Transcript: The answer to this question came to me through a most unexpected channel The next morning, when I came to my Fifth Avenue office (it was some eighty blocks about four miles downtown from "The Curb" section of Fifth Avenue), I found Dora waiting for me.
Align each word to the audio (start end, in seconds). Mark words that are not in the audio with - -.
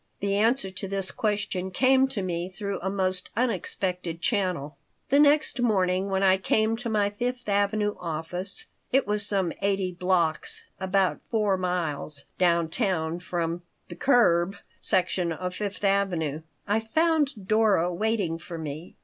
The 0.19 0.33
answer 0.35 0.71
to 0.71 0.87
this 0.87 1.11
question 1.11 1.69
came 1.69 2.07
to 2.07 2.23
me 2.23 2.49
through 2.49 2.79
a 2.81 2.89
most 2.89 3.29
unexpected 3.37 4.19
channel 4.19 4.75
The 5.09 5.19
next 5.19 5.61
morning, 5.61 6.09
when 6.09 6.23
I 6.23 6.37
came 6.37 6.75
to 6.77 6.89
my 6.89 7.11
Fifth 7.11 7.47
Avenue 7.47 7.93
office 7.99 8.65
(it 8.91 9.05
was 9.05 9.23
some 9.23 9.53
eighty 9.61 9.91
blocks 9.91 10.63
about 10.79 11.21
four 11.29 11.55
miles 11.55 12.25
downtown 12.39 13.19
from 13.19 13.61
"The 13.89 13.95
Curb" 13.95 14.55
section 14.81 15.31
of 15.31 15.53
Fifth 15.53 15.83
Avenue), 15.83 16.41
I 16.67 16.79
found 16.79 17.47
Dora 17.47 17.93
waiting 17.93 18.39
for 18.39 18.57
me. 18.57 18.95